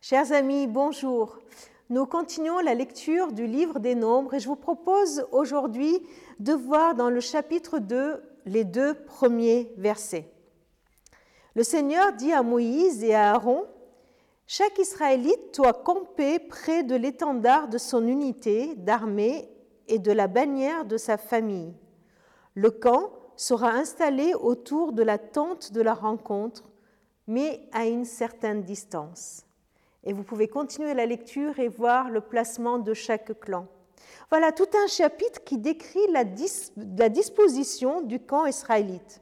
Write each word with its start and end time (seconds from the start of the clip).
Chers 0.00 0.30
amis, 0.30 0.68
bonjour. 0.68 1.38
Nous 1.90 2.06
continuons 2.06 2.60
la 2.60 2.74
lecture 2.74 3.32
du 3.32 3.48
livre 3.48 3.80
des 3.80 3.96
Nombres 3.96 4.34
et 4.34 4.38
je 4.38 4.46
vous 4.46 4.54
propose 4.54 5.26
aujourd'hui 5.32 5.98
de 6.38 6.52
voir 6.52 6.94
dans 6.94 7.10
le 7.10 7.18
chapitre 7.18 7.80
2 7.80 8.22
les 8.46 8.62
deux 8.62 8.94
premiers 8.94 9.72
versets. 9.76 10.32
Le 11.56 11.64
Seigneur 11.64 12.12
dit 12.12 12.32
à 12.32 12.44
Moïse 12.44 13.02
et 13.02 13.12
à 13.12 13.32
Aaron, 13.32 13.66
Chaque 14.46 14.78
Israélite 14.78 15.56
doit 15.56 15.72
camper 15.72 16.38
près 16.38 16.84
de 16.84 16.94
l'étendard 16.94 17.66
de 17.66 17.76
son 17.76 18.06
unité 18.06 18.76
d'armée 18.76 19.50
et 19.88 19.98
de 19.98 20.12
la 20.12 20.28
bannière 20.28 20.84
de 20.84 20.96
sa 20.96 21.16
famille. 21.16 21.74
Le 22.54 22.70
camp 22.70 23.10
sera 23.34 23.70
installé 23.70 24.32
autour 24.34 24.92
de 24.92 25.02
la 25.02 25.18
tente 25.18 25.72
de 25.72 25.82
la 25.82 25.94
rencontre, 25.94 26.70
mais 27.26 27.68
à 27.72 27.86
une 27.86 28.04
certaine 28.04 28.62
distance. 28.62 29.47
Et 30.08 30.14
vous 30.14 30.22
pouvez 30.22 30.48
continuer 30.48 30.94
la 30.94 31.04
lecture 31.04 31.58
et 31.58 31.68
voir 31.68 32.08
le 32.08 32.22
placement 32.22 32.78
de 32.78 32.94
chaque 32.94 33.38
clan. 33.40 33.66
Voilà 34.30 34.52
tout 34.52 34.68
un 34.82 34.86
chapitre 34.86 35.44
qui 35.44 35.58
décrit 35.58 36.00
la, 36.10 36.24
disposition 37.10 38.00
du 38.00 38.18
camp 38.18 38.46
israélite. 38.46 39.20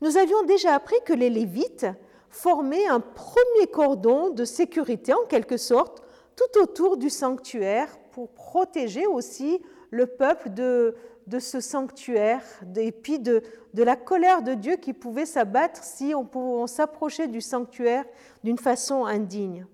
Nous 0.00 0.16
avions 0.16 0.44
déjà 0.44 0.72
appris 0.72 0.94
que 1.04 1.12
les 1.12 1.30
Lévites 1.30 1.88
formaient 2.30 2.86
un 2.86 3.00
premier 3.00 3.66
cordon 3.72 4.30
de 4.30 4.44
sécurité, 4.44 5.12
en 5.12 5.24
quelque 5.26 5.56
sorte, 5.56 6.04
tout 6.36 6.60
autour 6.60 6.96
du 6.96 7.10
sanctuaire 7.10 7.88
pour 8.12 8.28
protéger 8.28 9.08
aussi 9.08 9.60
le 9.90 10.06
peuple 10.06 10.50
de, 10.50 10.94
ce 11.40 11.58
sanctuaire 11.58 12.44
et 12.76 12.92
puis 12.92 13.18
de, 13.18 13.42
de, 13.72 13.82
la 13.82 13.96
colère 13.96 14.42
de 14.42 14.54
Dieu 14.54 14.76
qui 14.76 14.92
pouvait 14.92 15.26
s'abattre 15.26 15.82
si 15.82 16.14
on, 16.14 16.28
on 16.38 16.68
s'approchait 16.68 17.26
du 17.26 17.40
sanctuaire 17.40 18.04
d'une 18.44 18.58
façon 18.58 19.06
indigne. 19.06 19.66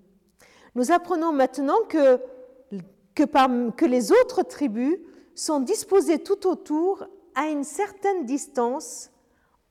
Nous 0.75 0.91
apprenons 0.91 1.31
maintenant 1.31 1.79
que, 1.87 2.19
les 3.85 4.11
autres 4.11 4.43
tribus 4.43 4.97
sont 5.35 5.59
disposées 5.59 6.19
tout 6.19 6.47
autour 6.47 7.05
à 7.35 7.47
une 7.47 7.63
certaine 7.63 8.25
distance 8.25 9.11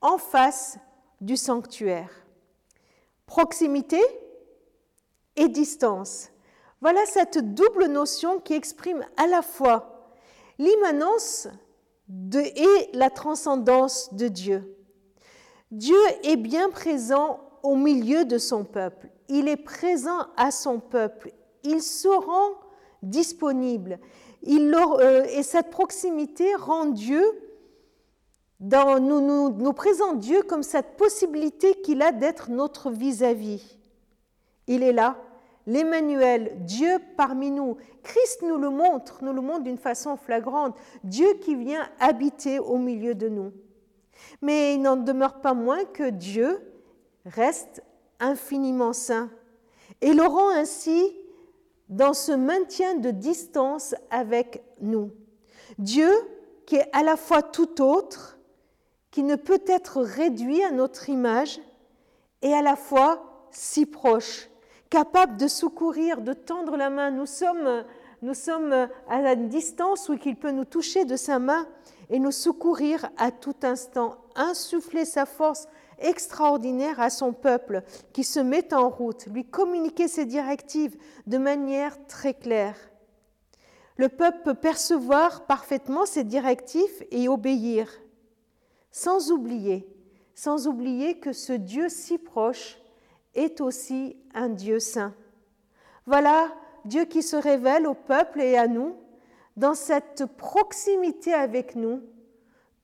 en 0.00 0.18
face 0.18 0.78
du 1.20 1.36
sanctuaire. 1.36 2.10
Proximité 3.26 4.00
et 5.36 5.48
distance. 5.48 6.30
Voilà 6.80 7.04
cette 7.06 7.54
double 7.54 7.86
notion 7.86 8.40
qui 8.40 8.54
exprime 8.54 9.04
à 9.16 9.26
la 9.26 9.42
fois 9.42 10.12
l'immanence 10.58 11.48
et 12.34 12.90
la 12.92 13.10
transcendance 13.10 14.12
de 14.14 14.28
Dieu. 14.28 14.79
Dieu 15.70 15.98
est 16.24 16.36
bien 16.36 16.70
présent 16.70 17.40
au 17.62 17.76
milieu 17.76 18.24
de 18.24 18.38
son 18.38 18.64
peuple. 18.64 19.08
Il 19.28 19.48
est 19.48 19.56
présent 19.56 20.26
à 20.36 20.50
son 20.50 20.80
peuple. 20.80 21.32
Il 21.62 21.82
se 21.82 22.08
rend 22.08 22.58
disponible. 23.02 23.98
Euh, 24.46 25.24
et 25.30 25.42
cette 25.42 25.70
proximité 25.70 26.54
rend 26.54 26.86
Dieu 26.86 27.22
nous, 28.60 29.72
présente 29.72 30.18
Dieu 30.18 30.42
comme 30.42 30.62
cette 30.62 30.96
possibilité 30.96 31.74
qu'il 31.82 32.02
a 32.02 32.12
d'être 32.12 32.50
notre 32.50 32.90
vis-à-vis. 32.90 33.56
-vis. 33.56 33.76
Il 34.66 34.82
est 34.82 34.92
là, 34.92 35.16
l'Emmanuel, 35.66 36.52
Dieu 36.64 36.98
parmi 37.16 37.50
nous. 37.50 37.76
Christ 38.02 38.42
nous 38.42 38.56
le 38.56 38.70
montre, 38.70 39.22
nous 39.22 39.32
le 39.32 39.40
montre 39.40 39.64
d'une 39.64 39.78
façon 39.78 40.16
flagrante. 40.16 40.76
Dieu 41.04 41.34
qui 41.40 41.54
vient 41.54 41.88
habiter 41.98 42.58
au 42.58 42.76
milieu 42.76 43.14
de 43.14 43.28
nous. 43.28 43.52
Mais 44.42 44.74
il 44.74 44.82
n'en 44.82 44.96
demeure 44.96 45.40
pas 45.40 45.54
moins 45.54 45.84
que 45.84 46.10
Dieu 46.10 46.60
reste 47.26 47.82
infiniment 48.18 48.92
saint 48.92 49.30
et 50.00 50.12
le 50.12 50.22
rend 50.22 50.50
ainsi 50.50 51.14
dans 51.88 52.14
ce 52.14 52.32
maintien 52.32 52.94
de 52.94 53.10
distance 53.10 53.94
avec 54.10 54.62
nous. 54.80 55.10
Dieu 55.78 56.10
qui 56.66 56.76
est 56.76 56.88
à 56.92 57.02
la 57.02 57.16
fois 57.16 57.42
tout 57.42 57.82
autre, 57.82 58.38
qui 59.10 59.24
ne 59.24 59.34
peut 59.34 59.62
être 59.66 60.00
réduit 60.00 60.62
à 60.62 60.70
notre 60.70 61.08
image, 61.08 61.60
et 62.42 62.54
à 62.54 62.62
la 62.62 62.76
fois 62.76 63.48
si 63.50 63.86
proche, 63.86 64.48
capable 64.88 65.36
de 65.36 65.48
secourir, 65.48 66.20
de 66.20 66.32
tendre 66.32 66.76
la 66.76 66.90
main. 66.90 67.10
Nous 67.10 67.26
sommes, 67.26 67.84
nous 68.22 68.34
sommes 68.34 68.88
à 69.08 69.32
une 69.32 69.48
distance 69.48 70.08
où 70.08 70.16
il 70.24 70.36
peut 70.36 70.52
nous 70.52 70.64
toucher 70.64 71.04
de 71.04 71.16
sa 71.16 71.40
main 71.40 71.66
et 72.10 72.18
nous 72.18 72.32
secourir 72.32 73.08
à 73.16 73.30
tout 73.30 73.56
instant, 73.62 74.16
insuffler 74.34 75.04
sa 75.04 75.24
force 75.24 75.68
extraordinaire 75.98 77.00
à 77.00 77.08
son 77.08 77.32
peuple 77.32 77.82
qui 78.12 78.24
se 78.24 78.40
met 78.40 78.74
en 78.74 78.88
route, 78.88 79.26
lui 79.26 79.44
communiquer 79.44 80.08
ses 80.08 80.26
directives 80.26 80.96
de 81.26 81.38
manière 81.38 81.96
très 82.06 82.34
claire. 82.34 82.76
Le 83.96 84.08
peuple 84.08 84.40
peut 84.44 84.54
percevoir 84.54 85.46
parfaitement 85.46 86.06
ces 86.06 86.24
directives 86.24 87.06
et 87.10 87.28
obéir 87.28 87.88
sans 88.90 89.30
oublier, 89.30 89.86
sans 90.34 90.66
oublier 90.66 91.18
que 91.18 91.32
ce 91.32 91.52
Dieu 91.52 91.88
si 91.88 92.18
proche 92.18 92.78
est 93.34 93.60
aussi 93.60 94.16
un 94.34 94.48
Dieu 94.48 94.80
saint. 94.80 95.14
Voilà 96.06 96.52
Dieu 96.84 97.04
qui 97.04 97.22
se 97.22 97.36
révèle 97.36 97.86
au 97.86 97.94
peuple 97.94 98.40
et 98.40 98.56
à 98.56 98.66
nous 98.66 98.96
dans 99.60 99.74
cette 99.74 100.24
proximité 100.24 101.34
avec 101.34 101.76
nous, 101.76 102.00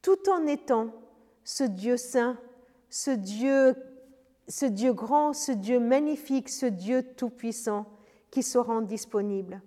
tout 0.02 0.28
en 0.28 0.46
étant 0.46 0.90
ce 1.42 1.64
Dieu 1.64 1.96
saint, 1.96 2.36
ce 2.90 3.10
Dieu, 3.10 3.74
ce 4.46 4.66
Dieu 4.66 4.92
grand, 4.92 5.32
ce 5.32 5.52
Dieu 5.52 5.80
magnifique, 5.80 6.50
ce 6.50 6.66
Dieu 6.66 7.02
tout-puissant 7.02 7.86
qui 8.30 8.42
se 8.42 8.58
rend 8.58 8.82
disponible. 8.82 9.62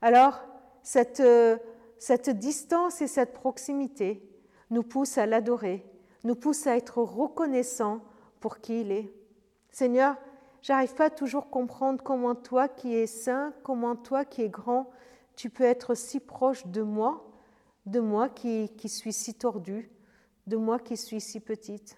Alors, 0.00 0.40
cette, 0.82 1.22
cette 1.98 2.30
distance 2.30 3.02
et 3.02 3.08
cette 3.08 3.34
proximité, 3.34 4.22
nous 4.70 4.82
pousse 4.82 5.18
à 5.18 5.26
l'adorer, 5.26 5.84
nous 6.24 6.34
pousse 6.34 6.66
à 6.66 6.76
être 6.76 7.02
reconnaissant 7.02 8.00
pour 8.40 8.60
qui 8.60 8.80
il 8.80 8.92
est. 8.92 9.12
Seigneur, 9.70 10.16
j'arrive 10.62 10.94
pas 10.94 11.06
à 11.06 11.10
toujours 11.10 11.50
comprendre 11.50 12.02
comment 12.02 12.34
toi 12.34 12.68
qui 12.68 12.94
es 12.94 13.06
saint, 13.06 13.52
comment 13.62 13.96
toi 13.96 14.24
qui 14.24 14.42
es 14.42 14.48
grand, 14.48 14.90
tu 15.38 15.50
peux 15.50 15.62
être 15.62 15.94
si 15.94 16.18
proche 16.18 16.66
de 16.66 16.82
moi, 16.82 17.30
de 17.86 18.00
moi 18.00 18.28
qui, 18.28 18.70
qui 18.70 18.88
suis 18.88 19.12
si 19.12 19.34
tordue, 19.34 19.88
de 20.48 20.56
moi 20.56 20.80
qui 20.80 20.96
suis 20.96 21.20
si 21.20 21.38
petite. 21.38 21.96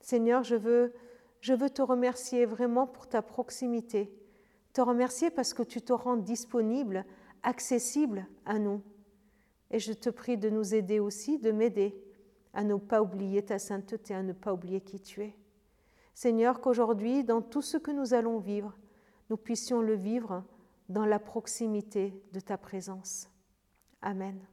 Seigneur, 0.00 0.44
je 0.44 0.54
veux, 0.54 0.94
je 1.40 1.54
veux 1.54 1.70
te 1.70 1.82
remercier 1.82 2.46
vraiment 2.46 2.86
pour 2.86 3.08
ta 3.08 3.20
proximité, 3.20 4.16
te 4.72 4.80
remercier 4.80 5.28
parce 5.28 5.54
que 5.54 5.64
tu 5.64 5.82
te 5.82 5.92
rends 5.92 6.18
disponible, 6.18 7.04
accessible 7.42 8.28
à 8.46 8.60
nous. 8.60 8.80
Et 9.72 9.80
je 9.80 9.92
te 9.92 10.08
prie 10.08 10.38
de 10.38 10.48
nous 10.48 10.72
aider 10.72 11.00
aussi, 11.00 11.40
de 11.40 11.50
m'aider 11.50 12.00
à 12.54 12.62
ne 12.62 12.76
pas 12.76 13.02
oublier 13.02 13.44
ta 13.44 13.58
sainteté, 13.58 14.14
à 14.14 14.22
ne 14.22 14.32
pas 14.32 14.52
oublier 14.52 14.82
qui 14.82 15.00
tu 15.00 15.24
es. 15.24 15.34
Seigneur, 16.14 16.60
qu'aujourd'hui, 16.60 17.24
dans 17.24 17.42
tout 17.42 17.60
ce 17.60 17.76
que 17.76 17.90
nous 17.90 18.14
allons 18.14 18.38
vivre, 18.38 18.78
nous 19.30 19.36
puissions 19.36 19.80
le 19.80 19.94
vivre 19.94 20.44
dans 20.88 21.04
la 21.04 21.18
proximité 21.18 22.14
de 22.32 22.40
ta 22.40 22.56
présence. 22.58 23.28
Amen. 24.00 24.46